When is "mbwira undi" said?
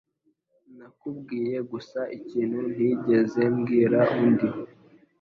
3.55-4.47